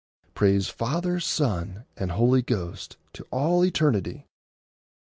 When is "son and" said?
1.19-2.13